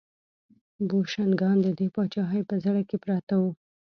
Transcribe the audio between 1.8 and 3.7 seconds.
پاچاهۍ په زړه کې پراته وو.